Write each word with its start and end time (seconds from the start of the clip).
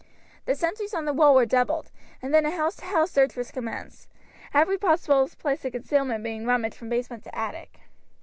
The 0.45 0.55
sentries 0.55 0.95
on 0.95 1.05
the 1.05 1.13
wall 1.13 1.35
were 1.35 1.45
doubled, 1.45 1.91
and 2.23 2.33
then 2.33 2.43
a 2.43 2.49
house 2.49 2.75
to 2.77 2.85
house 2.85 3.11
search 3.11 3.35
was 3.35 3.51
commenced, 3.51 4.09
every 4.51 4.75
possible 4.75 5.29
place 5.37 5.63
of 5.63 5.73
concealment 5.73 6.23
being 6.23 6.43
rummaged 6.47 6.73
from 6.75 6.89
basement 6.89 7.23
to 7.25 7.37
attic. 7.37 7.81